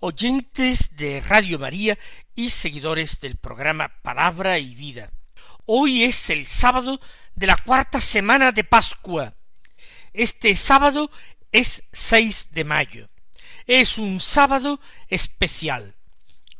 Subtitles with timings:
[0.00, 1.98] oyentes de Radio María
[2.34, 5.10] y seguidores del programa Palabra y Vida.
[5.64, 7.00] Hoy es el sábado
[7.34, 9.34] de la cuarta semana de Pascua.
[10.12, 11.10] Este sábado
[11.52, 13.08] es 6 de mayo.
[13.66, 15.94] Es un sábado especial.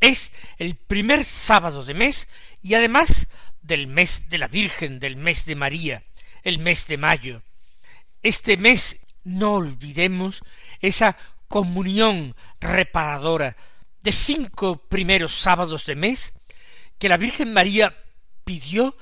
[0.01, 2.29] Es el primer sábado de mes
[2.63, 3.29] y además
[3.63, 6.05] del mes de la Virgen, del mes de María,
[6.43, 7.43] el mes de mayo.
[8.23, 10.43] Este mes no olvidemos
[10.80, 11.16] esa
[11.49, 13.57] comunión reparadora
[14.02, 16.33] de cinco primeros sábados de mes
[16.99, 17.97] que la Virgen María
[18.45, 18.97] pidió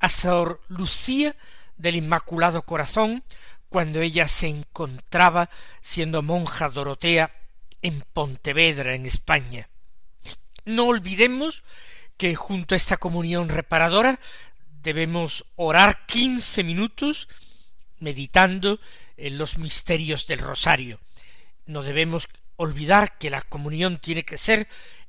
[0.00, 1.34] a Sor Lucía
[1.76, 3.24] del Inmaculado Corazón
[3.68, 7.34] cuando ella se encontraba siendo monja Dorotea
[7.82, 9.68] en Pontevedra, en España.
[10.64, 11.64] No olvidemos
[12.16, 14.20] que junto a esta comunión reparadora
[14.82, 17.28] debemos orar quince minutos
[17.98, 18.78] meditando
[19.16, 21.00] en los misterios del rosario.
[21.66, 24.68] No debemos olvidar que la comunión tiene que ser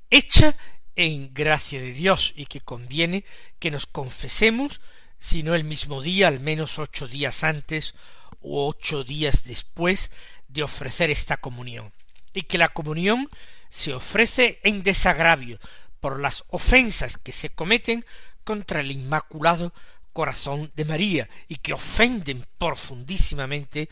[0.09, 0.55] hecha
[0.95, 3.25] en gracia de Dios y que conviene
[3.59, 4.81] que nos confesemos,
[5.19, 7.95] si no el mismo día, al menos ocho días antes
[8.41, 10.11] o ocho días después
[10.47, 11.91] de ofrecer esta comunión,
[12.33, 13.29] y que la comunión
[13.69, 15.59] se ofrece en desagravio
[15.99, 18.05] por las ofensas que se cometen
[18.43, 19.73] contra el Inmaculado
[20.13, 23.89] Corazón de María y que ofenden profundísimamente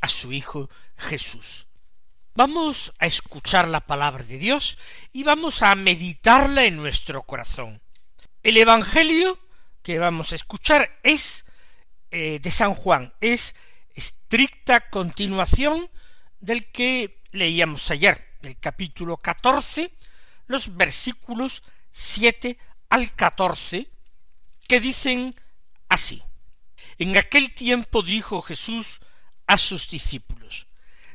[0.00, 1.66] a su Hijo Jesús.
[2.36, 4.76] Vamos a escuchar la palabra de Dios
[5.12, 7.80] y vamos a meditarla en nuestro corazón.
[8.42, 9.38] El Evangelio
[9.84, 11.44] que vamos a escuchar es
[12.10, 13.54] eh, de San Juan, es
[13.94, 15.88] estricta continuación
[16.40, 19.92] del que leíamos ayer, del capítulo catorce,
[20.48, 22.58] los versículos siete
[22.88, 23.86] al catorce,
[24.66, 25.36] que dicen
[25.88, 26.20] así.
[26.98, 28.98] En aquel tiempo dijo Jesús
[29.46, 30.66] a sus discípulos,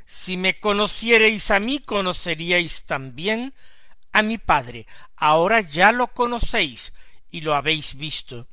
[0.10, 3.54] si me conocierais a mí, conoceríais también
[4.12, 4.88] a mi Padre.
[5.16, 6.94] Ahora ya lo conocéis
[7.30, 8.48] y lo habéis visto.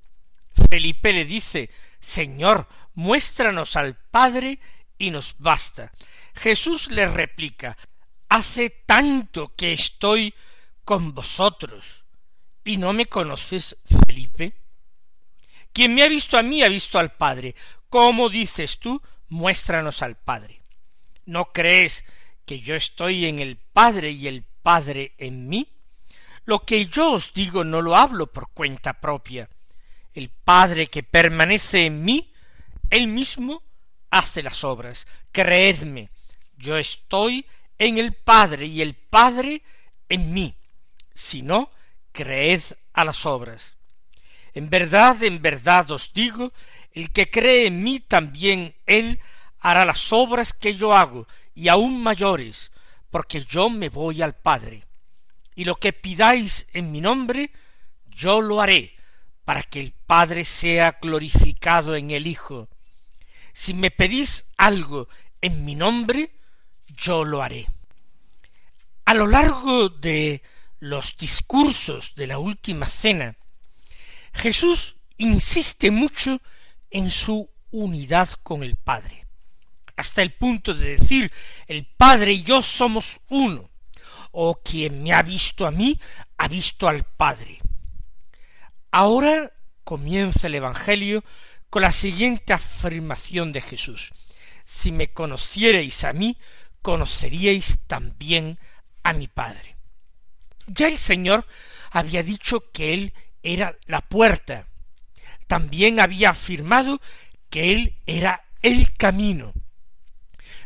[0.68, 4.60] Felipe le dice, Señor, muéstranos al Padre
[4.98, 5.92] y nos basta.
[6.34, 7.78] Jesús le replica,
[8.28, 10.34] Hace tanto que estoy
[10.84, 12.04] con vosotros
[12.66, 14.52] y no me conoces, Felipe.
[15.72, 17.54] Quien me ha visto a mí ha visto al Padre.
[17.88, 19.00] ¿Cómo dices tú?
[19.28, 20.65] Muéstranos al Padre.
[21.26, 22.04] ¿No crees
[22.44, 25.68] que yo estoy en el Padre y el Padre en mí?
[26.44, 29.50] Lo que yo os digo no lo hablo por cuenta propia.
[30.14, 32.32] El Padre que permanece en mí,
[32.88, 33.64] él mismo
[34.10, 35.08] hace las obras.
[35.32, 36.10] Creedme,
[36.56, 37.44] yo estoy
[37.78, 39.62] en el Padre y el Padre
[40.08, 40.54] en mí.
[41.12, 41.72] Si no,
[42.12, 42.62] creed
[42.92, 43.76] a las obras.
[44.54, 46.52] En verdad, en verdad os digo,
[46.92, 49.20] el que cree en mí también él
[49.66, 52.70] hará las obras que yo hago, y aún mayores,
[53.10, 54.86] porque yo me voy al Padre.
[55.56, 57.50] Y lo que pidáis en mi nombre,
[58.08, 58.94] yo lo haré,
[59.44, 62.68] para que el Padre sea glorificado en el Hijo.
[63.52, 65.08] Si me pedís algo
[65.40, 66.30] en mi nombre,
[66.86, 67.66] yo lo haré.
[69.04, 70.42] A lo largo de
[70.78, 73.36] los discursos de la última cena,
[74.32, 76.40] Jesús insiste mucho
[76.88, 79.25] en su unidad con el Padre
[79.96, 81.32] hasta el punto de decir
[81.66, 83.70] el Padre y yo somos uno,
[84.30, 85.98] o quien me ha visto a mí
[86.36, 87.58] ha visto al Padre.
[88.90, 89.52] Ahora
[89.84, 91.24] comienza el Evangelio
[91.70, 94.12] con la siguiente afirmación de Jesús.
[94.64, 96.38] Si me conocierais a mí,
[96.82, 98.58] conoceríais también
[99.02, 99.76] a mi Padre.
[100.66, 101.46] Ya el Señor
[101.90, 104.66] había dicho que Él era la puerta.
[105.46, 107.00] También había afirmado
[107.48, 109.52] que Él era el camino.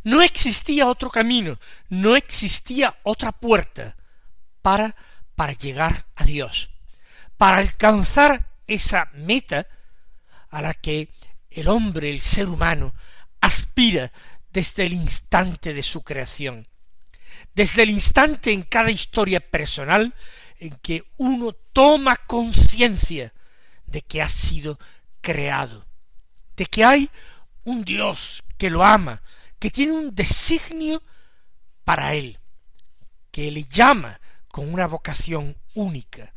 [0.02, 1.58] No existía otro camino,
[1.88, 3.96] no existía otra puerta
[4.62, 4.96] para,
[5.34, 6.70] para llegar a Dios,
[7.36, 9.66] para alcanzar esa meta
[10.50, 11.10] a la que
[11.50, 12.94] el hombre, el ser humano,
[13.40, 14.12] aspira
[14.52, 16.66] desde el instante de su creación,
[17.54, 20.14] desde el instante en cada historia personal
[20.58, 23.32] en que uno toma conciencia
[23.86, 24.78] de que ha sido
[25.20, 25.86] creado,
[26.56, 27.10] de que hay
[27.64, 29.22] un Dios que lo ama,
[29.60, 31.02] que tiene un designio
[31.84, 32.40] para él,
[33.30, 36.34] que le llama con una vocación única.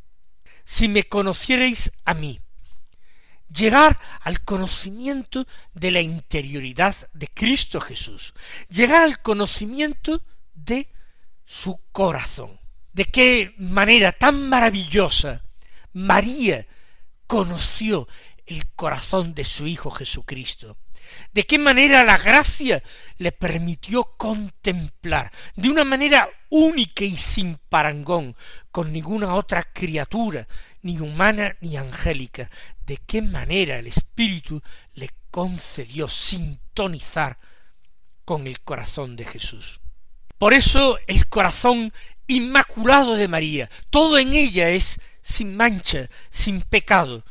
[0.63, 2.39] Si me conocierais a mí,
[3.49, 8.33] llegar al conocimiento de la interioridad de Cristo Jesús,
[8.69, 10.23] llegar al conocimiento
[10.53, 10.89] de
[11.45, 12.59] su corazón.
[12.91, 15.43] De qué manera tan maravillosa
[15.93, 16.67] María
[17.25, 18.07] conoció
[18.45, 20.77] el corazón de su Hijo Jesucristo.
[21.33, 22.83] De qué manera la gracia
[23.17, 28.35] le permitió contemplar de una manera única y sin parangón
[28.71, 30.47] con ninguna otra criatura,
[30.81, 32.49] ni humana ni angélica,
[32.85, 34.61] de qué manera el Espíritu
[34.93, 37.39] le concedió sintonizar
[38.25, 39.79] con el corazón de Jesús.
[40.37, 41.93] Por eso el corazón
[42.27, 47.23] inmaculado de María, todo en ella es sin mancha, sin pecado,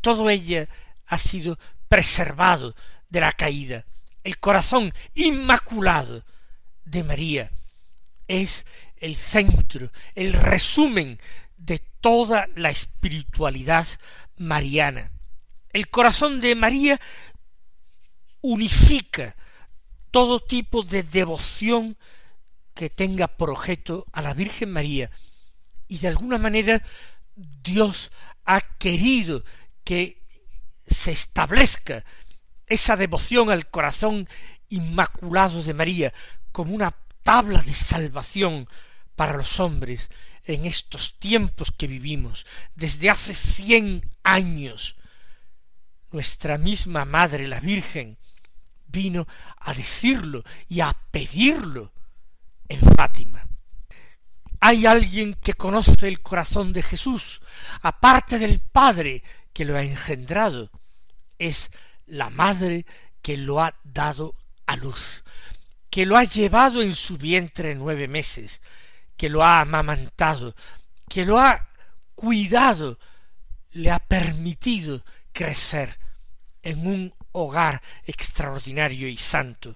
[0.00, 0.68] todo ella
[1.06, 1.58] ha sido
[1.88, 2.74] preservado
[3.12, 3.84] de la caída.
[4.24, 6.24] El corazón inmaculado
[6.84, 7.52] de María
[8.26, 8.64] es
[8.96, 11.20] el centro, el resumen
[11.58, 13.86] de toda la espiritualidad
[14.38, 15.12] mariana.
[15.72, 16.98] El corazón de María
[18.40, 19.36] unifica
[20.10, 21.98] todo tipo de devoción
[22.74, 25.10] que tenga por objeto a la Virgen María
[25.86, 26.82] y de alguna manera
[27.36, 28.10] Dios
[28.46, 29.44] ha querido
[29.84, 30.22] que
[30.86, 32.04] se establezca
[32.66, 34.28] esa devoción al corazón
[34.68, 36.14] inmaculado de María
[36.50, 38.68] como una tabla de salvación
[39.16, 40.10] para los hombres
[40.44, 44.96] en estos tiempos que vivimos, desde hace cien años.
[46.10, 48.18] Nuestra misma Madre, la Virgen,
[48.86, 49.26] vino
[49.58, 51.92] a decirlo y a pedirlo
[52.68, 53.46] en Fátima.
[54.60, 57.40] Hay alguien que conoce el corazón de Jesús,
[57.82, 59.22] aparte del Padre
[59.52, 60.70] que lo ha engendrado,
[61.38, 61.70] es
[62.12, 62.84] la Madre
[63.22, 64.36] que lo ha dado
[64.66, 65.24] a luz,
[65.88, 68.60] que lo ha llevado en su vientre nueve meses,
[69.16, 70.54] que lo ha amamantado,
[71.08, 71.68] que lo ha
[72.14, 72.98] cuidado,
[73.70, 75.98] le ha permitido crecer
[76.62, 79.74] en un hogar extraordinario y santo.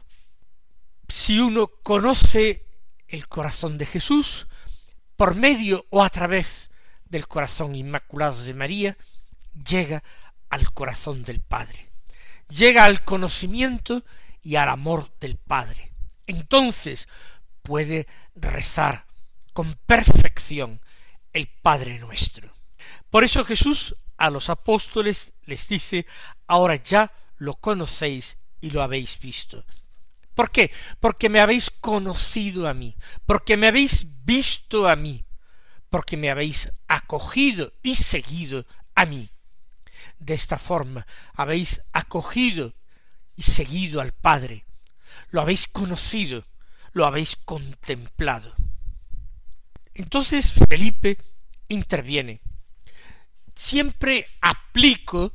[1.09, 2.67] Si uno conoce
[3.09, 4.47] el corazón de Jesús,
[5.17, 6.69] por medio o a través
[7.07, 8.99] del corazón inmaculado de María,
[9.67, 10.05] llega
[10.51, 11.96] al corazón del Padre,
[12.49, 14.05] llega al conocimiento
[14.43, 15.93] y al amor del Padre.
[16.27, 17.09] Entonces
[17.63, 19.07] puede rezar
[19.53, 20.81] con perfección
[21.33, 22.55] el Padre nuestro.
[23.11, 26.07] Por eso Jesús a los apóstoles les dice,
[26.47, 29.65] ahora ya lo conocéis y lo habéis visto.
[30.35, 30.71] ¿Por qué?
[31.01, 32.95] Porque me habéis conocido a mí,
[33.25, 35.25] porque me habéis visto a mí,
[35.89, 39.31] porque me habéis acogido y seguido a mí.
[40.19, 42.75] De esta forma habéis acogido
[43.37, 44.65] y seguido al Padre,
[45.31, 46.45] lo habéis conocido,
[46.93, 48.55] lo habéis contemplado.
[49.95, 51.19] Entonces Felipe
[51.69, 52.41] interviene.
[53.55, 55.33] Siempre aplico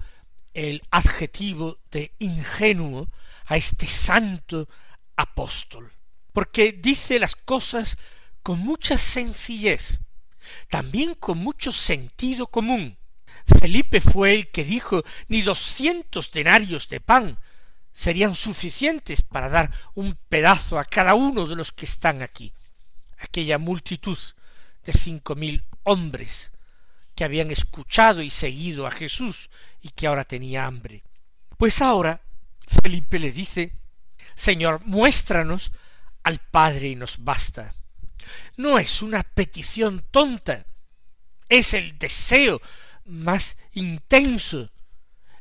[0.54, 3.10] el adjetivo de ingenuo
[3.46, 4.68] a este santo
[5.16, 5.92] apóstol,
[6.34, 7.98] porque dice las cosas
[8.44, 10.00] con mucha sencillez,
[10.70, 12.98] también con mucho sentido común.
[13.46, 17.40] Felipe fue el que dijo ni doscientos denarios de pan
[17.94, 22.54] serían suficientes para dar un pedazo a cada uno de los que están aquí.
[23.20, 24.18] Aquella multitud
[24.84, 26.52] de cinco mil hombres
[27.16, 29.50] que habían escuchado y seguido a Jesús
[29.82, 31.04] y que ahora tenía hambre.
[31.58, 32.22] Pues ahora
[32.82, 33.74] Felipe le dice
[34.36, 35.72] Señor, muéstranos
[36.24, 37.76] al Padre y nos basta.
[38.58, 40.66] No es una petición tonta,
[41.50, 42.62] es el deseo
[43.06, 44.70] más intenso,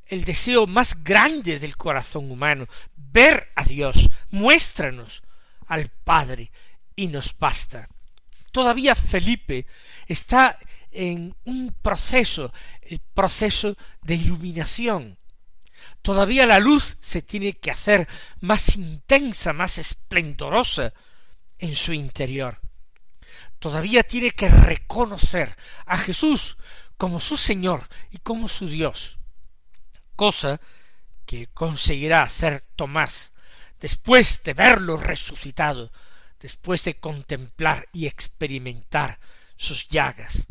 [0.06, 5.22] el deseo más grande del corazón humano, ver a Dios, muéstranos
[5.66, 6.50] al Padre
[6.96, 7.88] y nos basta.
[8.50, 9.66] Todavía Felipe
[10.06, 10.58] está
[10.90, 12.52] en un proceso,
[12.82, 15.20] el proceso de iluminación,
[16.02, 18.08] Todavía la luz se tiene que hacer
[18.40, 20.92] más intensa, más esplendorosa
[21.58, 22.60] en su interior.
[23.58, 26.56] Todavía tiene que reconocer a Jesús
[27.00, 29.18] como su Señor y como su Dios,
[30.16, 30.60] cosa
[31.24, 33.32] que conseguirá hacer Tomás
[33.80, 35.90] después de verlo resucitado,
[36.40, 39.18] después de contemplar y experimentar
[39.56, 40.46] sus llagas.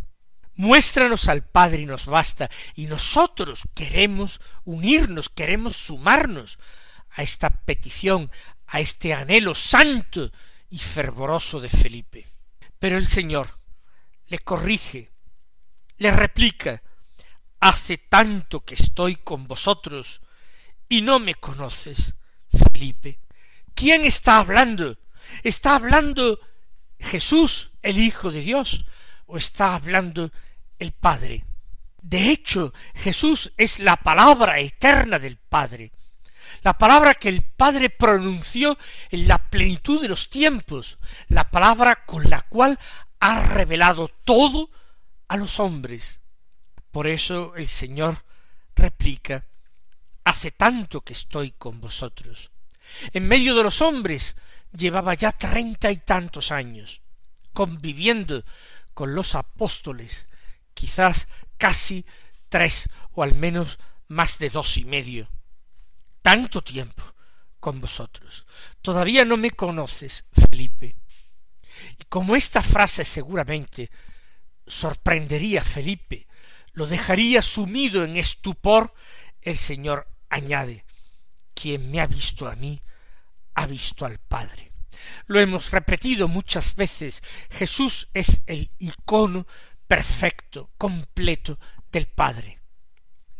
[0.56, 6.58] Muéstranos al Padre y nos basta, y nosotros queremos unirnos, queremos sumarnos
[7.12, 8.32] a esta petición,
[8.65, 10.32] a este anhelo santo
[10.72, 12.27] y fervoroso de Felipe.
[12.79, 13.60] Pero el Señor
[14.25, 15.12] le corrige,
[16.00, 16.82] le replica,
[17.60, 20.22] hace tanto que estoy con vosotros
[20.88, 22.15] y no me conoces,
[22.74, 23.20] Felipe.
[23.75, 24.98] ¿Quién está hablando?
[25.44, 26.39] Está hablando
[27.00, 28.86] Jesús, el Hijo de Dios,
[29.27, 30.32] o está hablando
[30.79, 31.46] el Padre.
[32.01, 35.91] De hecho, Jesús es la palabra eterna del Padre,
[36.63, 38.77] la palabra que el Padre pronunció
[39.12, 42.79] en la plenitud de los tiempos, la palabra con la cual
[43.20, 44.72] ha revelado todo
[45.30, 46.20] a los hombres.
[46.92, 48.26] Por eso el Señor
[48.76, 49.46] replica,
[50.26, 52.52] hace tanto que estoy con vosotros.
[53.14, 54.36] En medio de los hombres
[54.76, 57.02] llevaba ya treinta y tantos años,
[57.54, 58.44] conviviendo
[58.94, 60.28] con los apóstoles,
[60.74, 62.06] quizás casi
[62.50, 65.30] tres o al menos más de dos y medio.
[66.22, 67.04] Tanto tiempo
[67.60, 68.46] con vosotros.
[68.82, 70.96] Todavía no me conoces, Felipe.
[72.00, 73.92] Y como esta frase seguramente
[74.70, 76.28] sorprendería a Felipe,
[76.74, 78.94] lo dejaría sumido en estupor,
[79.42, 80.86] el Señor añade,
[81.54, 82.82] quien me ha visto a mí,
[83.56, 84.72] ha visto al Padre.
[85.28, 89.48] Lo hemos repetido muchas veces, Jesús es el icono
[89.88, 91.60] perfecto, completo
[91.92, 92.60] del Padre.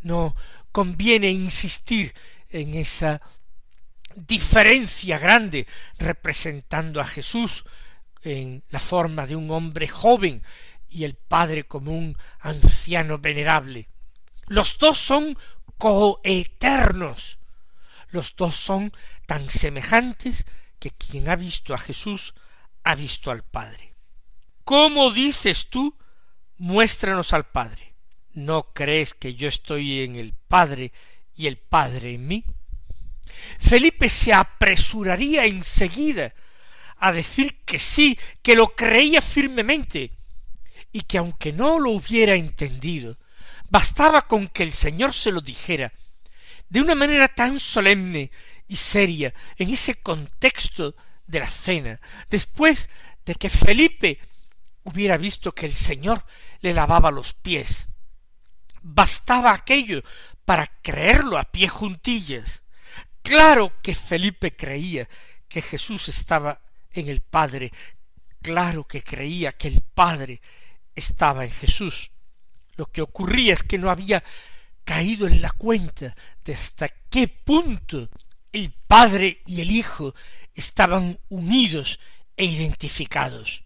[0.02, 0.34] No
[0.72, 2.12] conviene insistir
[2.48, 3.20] en esa
[4.14, 5.66] diferencia grande
[5.98, 7.64] representando a Jesús
[8.22, 10.42] en la forma de un hombre joven
[10.90, 13.88] y el Padre como un anciano venerable.
[14.46, 15.38] Los dos son
[15.78, 17.38] coeternos.
[18.10, 18.92] Los dos son
[19.26, 20.44] tan semejantes
[20.78, 22.34] que quien ha visto a Jesús
[22.82, 23.94] ha visto al Padre.
[24.64, 25.96] ¿Cómo dices tú
[26.60, 27.94] muéstranos al Padre.
[28.32, 30.92] ¿No crees que yo estoy en el Padre
[31.34, 32.44] y el Padre en mí?
[33.58, 36.34] Felipe se apresuraría enseguida
[36.98, 40.12] a decir que sí, que lo creía firmemente,
[40.92, 43.18] y que aunque no lo hubiera entendido,
[43.68, 45.92] bastaba con que el Señor se lo dijera,
[46.68, 48.30] de una manera tan solemne
[48.68, 50.94] y seria, en ese contexto
[51.26, 52.88] de la cena, después
[53.24, 54.20] de que Felipe
[54.84, 56.24] hubiera visto que el Señor
[56.60, 57.88] le lavaba los pies.
[58.82, 60.02] Bastaba aquello
[60.44, 62.62] para creerlo a pie juntillas.
[63.22, 65.08] Claro que Felipe creía
[65.48, 66.60] que Jesús estaba
[66.92, 67.72] en el Padre,
[68.42, 70.40] claro que creía que el Padre
[70.94, 72.10] estaba en Jesús.
[72.76, 74.22] Lo que ocurría es que no había
[74.84, 78.08] caído en la cuenta de hasta qué punto
[78.52, 80.14] el Padre y el Hijo
[80.54, 82.00] estaban unidos
[82.36, 83.64] e identificados.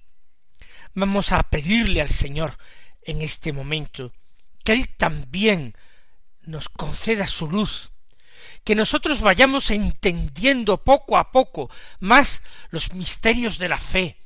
[0.95, 2.57] Vamos a pedirle al Señor
[3.03, 4.13] en este momento
[4.65, 5.75] que Él también
[6.43, 7.91] nos conceda su luz,
[8.65, 14.19] que nosotros vayamos entendiendo poco a poco más los misterios de la fe,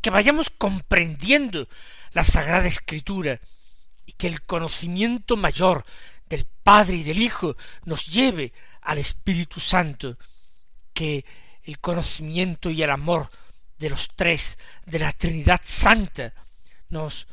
[0.00, 1.68] que vayamos comprendiendo
[2.12, 3.40] la Sagrada Escritura,
[4.06, 5.84] y que el conocimiento mayor
[6.26, 8.52] del Padre y del Hijo nos lleve
[8.82, 10.18] al Espíritu Santo,
[10.92, 11.24] que
[11.62, 13.30] el conocimiento y el amor
[13.78, 16.32] de los tres, de la Trinidad Santa,
[16.88, 17.26] nos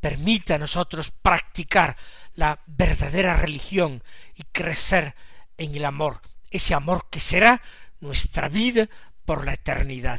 [0.00, 1.96] permita a nosotros practicar
[2.34, 4.02] la verdadera religión
[4.34, 5.14] y crecer
[5.56, 7.62] en el amor, ese amor que será
[8.00, 8.88] nuestra vida
[9.24, 10.18] por la eternidad.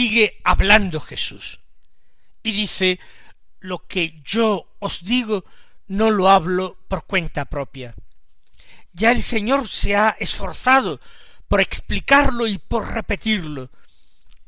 [0.00, 1.60] Sigue hablando Jesús
[2.42, 2.98] y dice,
[3.58, 5.44] lo que yo os digo
[5.88, 7.94] no lo hablo por cuenta propia.
[8.94, 11.02] Ya el Señor se ha esforzado
[11.48, 13.70] por explicarlo y por repetirlo.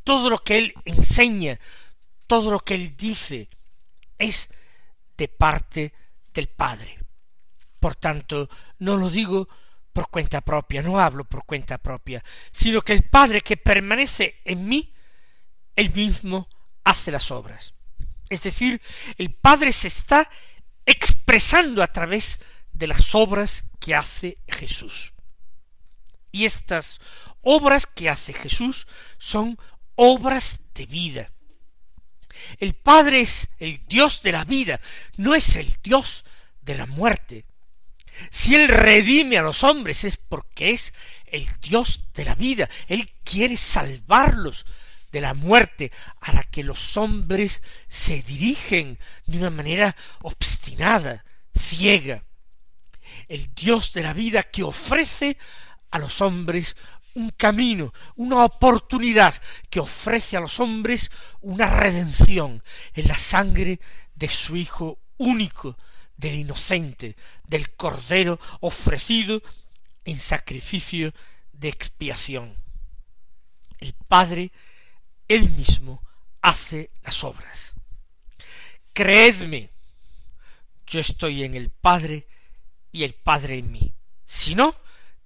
[0.04, 1.60] Todo lo que Él enseña,
[2.26, 3.50] todo lo que Él dice,
[4.16, 4.48] es
[5.18, 5.92] de parte
[6.32, 6.98] del Padre.
[7.78, 9.50] Por tanto, no lo digo
[9.92, 14.66] por cuenta propia, no hablo por cuenta propia, sino que el Padre que permanece en
[14.66, 14.94] mí,
[15.76, 16.48] él mismo
[16.84, 17.74] hace las obras.
[18.28, 18.80] Es decir,
[19.18, 20.28] el Padre se está
[20.86, 22.40] expresando a través
[22.72, 25.12] de las obras que hace Jesús.
[26.30, 27.00] Y estas
[27.42, 28.86] obras que hace Jesús
[29.18, 29.58] son
[29.94, 31.30] obras de vida.
[32.58, 34.80] El Padre es el Dios de la vida,
[35.16, 36.24] no es el Dios
[36.62, 37.44] de la muerte.
[38.30, 40.92] Si Él redime a los hombres es porque es
[41.26, 42.68] el Dios de la vida.
[42.88, 44.66] Él quiere salvarlos
[45.12, 51.24] de la muerte a la que los hombres se dirigen de una manera obstinada,
[51.56, 52.24] ciega.
[53.28, 55.36] El Dios de la vida que ofrece
[55.90, 56.76] a los hombres
[57.14, 59.34] un camino, una oportunidad,
[59.68, 61.10] que ofrece a los hombres
[61.42, 62.62] una redención
[62.94, 63.80] en la sangre
[64.14, 65.76] de su Hijo único,
[66.16, 67.16] del inocente,
[67.46, 69.42] del Cordero ofrecido
[70.04, 71.12] en sacrificio
[71.52, 72.56] de expiación.
[73.78, 74.52] El Padre,
[75.34, 76.02] él mismo,
[76.40, 77.74] hace las obras.
[78.92, 79.70] Creedme,
[80.86, 82.26] yo estoy en el Padre
[82.90, 83.94] y el Padre en mí.
[84.24, 84.76] Si no,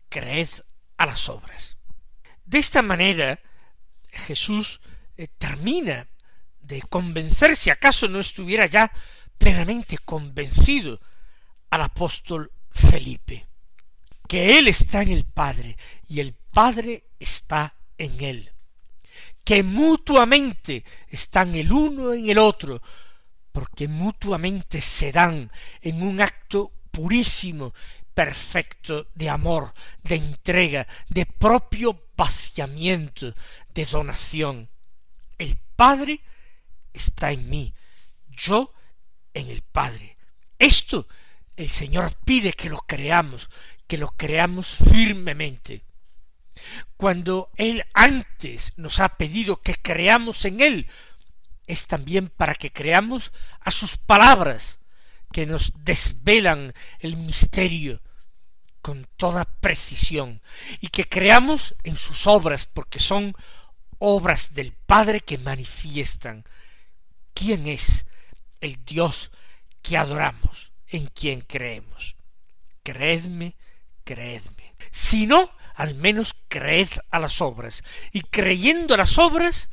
[0.09, 0.49] creed
[0.97, 1.77] a las obras.
[2.45, 3.41] De esta manera,
[4.11, 4.81] Jesús
[5.17, 6.09] eh, termina
[6.61, 8.93] de convencer, si acaso no estuviera ya
[9.39, 11.01] plenamente convencido
[11.71, 13.47] al apóstol Felipe,
[14.29, 15.77] que él está en el Padre
[16.09, 18.53] y el Padre está en él,
[19.47, 22.83] que mutuamente están el uno en el otro,
[23.53, 27.73] porque mutuamente se dan en un acto purísimo,
[28.13, 33.37] perfecto de amor, de entrega, de propio vaciamiento,
[33.73, 34.69] de donación.
[35.39, 36.21] El Padre
[36.93, 37.73] está en mí,
[38.29, 38.73] yo
[39.33, 40.17] en el Padre.
[40.59, 41.07] Esto
[41.55, 43.49] el Señor pide que lo creamos,
[43.87, 45.85] que lo creamos firmemente.
[46.97, 50.89] Cuando Él antes nos ha pedido que creamos en Él,
[51.67, 54.79] es también para que creamos a sus palabras,
[55.33, 58.01] que nos desvelan el misterio
[58.81, 60.41] con toda precisión,
[60.81, 63.35] y que creamos en sus obras, porque son
[63.99, 66.45] obras del Padre que manifiestan
[67.35, 68.07] quién es
[68.61, 69.31] el Dios
[69.83, 72.17] que adoramos, en quien creemos.
[72.83, 73.57] Creedme,
[74.05, 74.75] creedme.
[74.93, 79.69] Si no, al menos creed a las obras, y creyendo a las obras,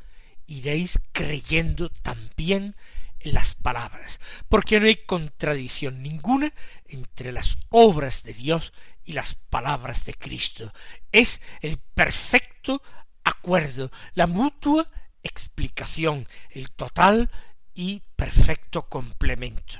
[0.46, 2.76] iréis creyendo también
[3.22, 6.54] en las palabras, porque no hay contradicción ninguna
[6.86, 8.74] entre las obras de Dios
[9.06, 10.74] y las palabras de Cristo.
[11.12, 12.82] Es el perfecto
[13.24, 14.90] acuerdo, la mutua
[15.24, 17.30] explicación, el total
[17.74, 19.80] y perfecto complemento.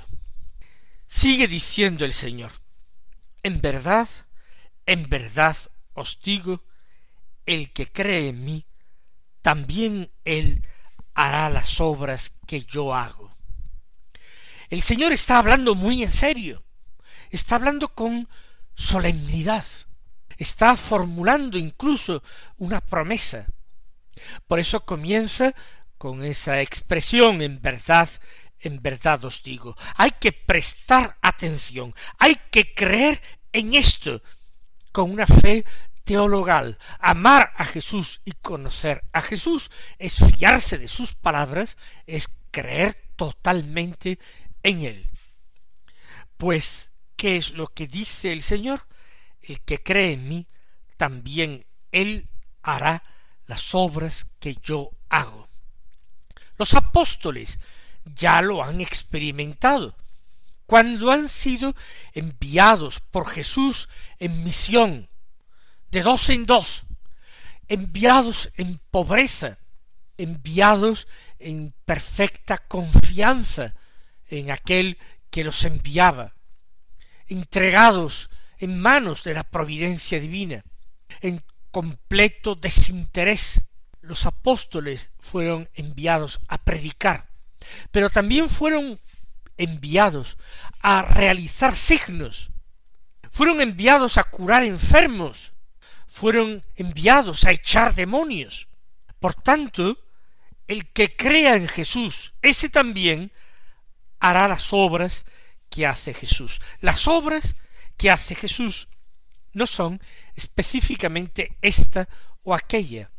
[1.06, 2.50] Sigue diciendo el Señor,
[3.42, 4.08] en verdad,
[4.86, 5.56] en verdad
[5.94, 6.62] os digo,
[7.46, 8.66] el que cree en mí,
[9.42, 10.66] también él
[11.14, 13.34] hará las obras que yo hago.
[14.70, 16.64] El Señor está hablando muy en serio,
[17.30, 18.28] está hablando con
[18.74, 19.64] solemnidad,
[20.36, 22.22] está formulando incluso
[22.56, 23.46] una promesa.
[24.46, 25.54] Por eso comienza
[25.98, 28.08] con esa expresión en verdad,
[28.58, 29.76] en verdad os digo.
[29.96, 33.20] Hay que prestar atención, hay que creer
[33.52, 34.22] en esto
[34.94, 35.64] con una fe
[36.04, 36.78] teologal.
[37.00, 41.76] Amar a Jesús y conocer a Jesús es fiarse de sus palabras,
[42.06, 44.20] es creer totalmente
[44.62, 45.10] en él.
[46.36, 48.86] Pues, ¿qué es lo que dice el Señor?
[49.42, 50.46] El que cree en mí,
[50.96, 52.28] también él
[52.62, 53.02] hará
[53.46, 55.48] las obras que yo hago.
[56.56, 57.58] Los apóstoles
[58.04, 59.96] ya lo han experimentado
[60.66, 61.74] cuando han sido
[62.12, 65.08] enviados por Jesús en misión,
[65.90, 66.84] de dos en dos,
[67.68, 69.58] enviados en pobreza,
[70.16, 71.06] enviados
[71.38, 73.74] en perfecta confianza
[74.28, 74.98] en aquel
[75.30, 76.34] que los enviaba,
[77.26, 80.64] entregados en manos de la providencia divina,
[81.20, 83.62] en completo desinterés
[84.00, 87.30] los apóstoles fueron enviados a predicar,
[87.90, 89.00] pero también fueron
[89.56, 90.36] enviados
[90.80, 92.50] a realizar signos,
[93.30, 95.52] fueron enviados a curar enfermos,
[96.06, 98.68] fueron enviados a echar demonios.
[99.18, 99.98] Por tanto,
[100.68, 103.32] el que crea en Jesús, ese también
[104.20, 105.24] hará las obras
[105.68, 106.60] que hace Jesús.
[106.80, 107.56] Las obras
[107.96, 108.88] que hace Jesús
[109.52, 110.00] no son
[110.34, 112.08] específicamente esta
[112.42, 113.10] o aquella,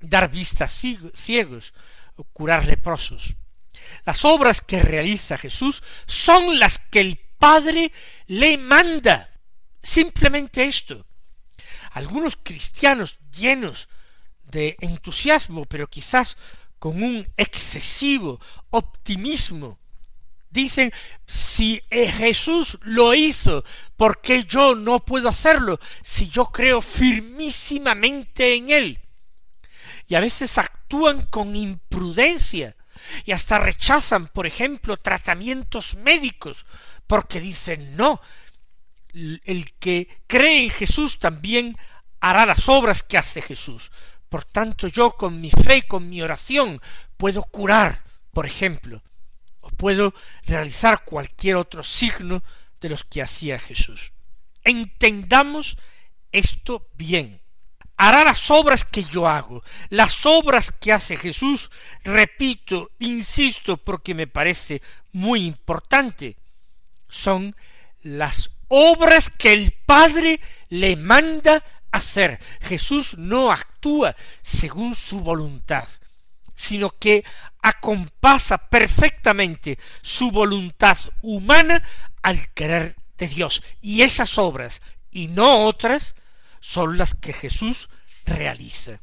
[0.00, 1.72] dar vistas ciegos
[2.32, 3.36] curar leprosos.
[4.04, 7.92] Las obras que realiza Jesús son las que el Padre
[8.26, 9.30] le manda.
[9.82, 11.06] Simplemente esto.
[11.92, 13.88] Algunos cristianos llenos
[14.44, 16.36] de entusiasmo, pero quizás
[16.78, 18.40] con un excesivo
[18.70, 19.78] optimismo,
[20.50, 20.92] dicen,
[21.26, 23.64] si Jesús lo hizo,
[23.96, 28.98] ¿por qué yo no puedo hacerlo si yo creo firmísimamente en Él?
[30.06, 32.76] Y a veces actúan con imprudencia
[33.24, 36.66] y hasta rechazan, por ejemplo, tratamientos médicos,
[37.06, 38.20] porque dicen, no,
[39.12, 41.76] el que cree en Jesús también
[42.20, 43.90] hará las obras que hace Jesús.
[44.28, 46.80] Por tanto, yo con mi fe, con mi oración,
[47.18, 49.02] puedo curar, por ejemplo,
[49.60, 52.42] o puedo realizar cualquier otro signo
[52.80, 54.12] de los que hacía Jesús.
[54.64, 55.76] Entendamos
[56.30, 57.41] esto bien.
[58.04, 61.70] Hará las obras que yo hago, las obras que hace Jesús,
[62.02, 66.36] repito, insisto, porque me parece muy importante,
[67.08, 67.54] son
[68.00, 71.62] las obras que el Padre le manda
[71.92, 72.40] hacer.
[72.62, 75.86] Jesús no actúa según su voluntad,
[76.56, 77.24] sino que
[77.62, 81.80] acompasa perfectamente su voluntad humana
[82.20, 83.62] al querer de Dios.
[83.80, 86.16] Y esas obras, y no otras,
[86.62, 87.90] son las que Jesús
[88.24, 89.02] realiza.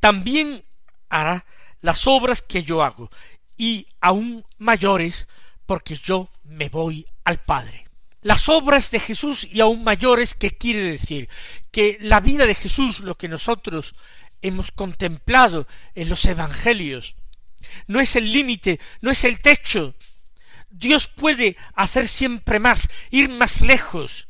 [0.00, 0.64] También
[1.10, 1.46] hará
[1.80, 3.10] las obras que yo hago,
[3.56, 5.28] y aún mayores,
[5.66, 7.86] porque yo me voy al Padre.
[8.22, 11.28] Las obras de Jesús y aún mayores, ¿qué quiere decir?
[11.70, 13.94] Que la vida de Jesús, lo que nosotros
[14.40, 17.14] hemos contemplado en los Evangelios,
[17.86, 19.94] no es el límite, no es el techo.
[20.70, 24.26] Dios puede hacer siempre más, ir más lejos.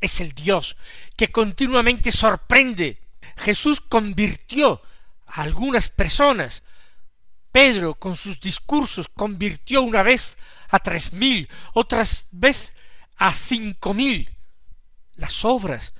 [0.00, 0.76] Es el Dios
[1.16, 3.00] que continuamente sorprende.
[3.36, 4.82] Jesús convirtió
[5.26, 6.62] a algunas personas.
[7.50, 10.36] Pedro, con sus discursos, convirtió una vez
[10.68, 12.72] a tres mil, otras vez
[13.16, 14.30] a cinco mil.
[15.14, 15.94] Las obras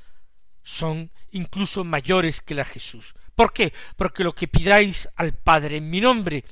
[0.63, 3.15] son incluso mayores que la Jesús.
[3.35, 3.73] ¿Por qué?
[3.97, 6.45] Porque lo que pidáis al Padre en mi nombre,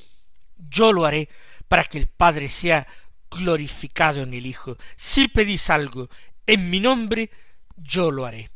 [0.57, 1.29] yo lo haré
[1.69, 2.87] para que el Padre sea
[3.31, 4.77] glorificado en el Hijo.
[4.97, 6.09] Si pedís algo
[6.47, 7.31] en mi nombre,
[7.77, 8.54] yo lo haré.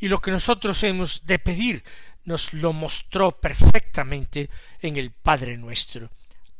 [0.00, 1.84] Y lo que nosotros hemos de pedir
[2.24, 6.10] nos lo mostró perfectamente en el Padre nuestro.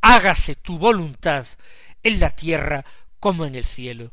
[0.03, 1.47] Hágase tu voluntad
[2.03, 2.85] en la tierra
[3.19, 4.13] como en el cielo.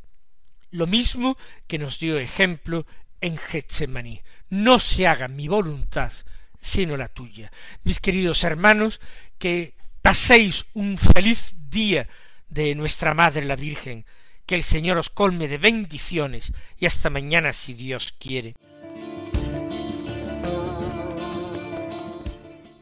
[0.70, 1.36] Lo mismo
[1.66, 2.86] que nos dio ejemplo
[3.20, 4.22] en Getsemaní.
[4.50, 6.12] No se haga mi voluntad,
[6.60, 7.50] sino la tuya.
[7.84, 9.00] Mis queridos hermanos,
[9.38, 12.08] que paséis un feliz día
[12.48, 14.06] de nuestra Madre la Virgen,
[14.46, 18.54] que el Señor os colme de bendiciones y hasta mañana si Dios quiere.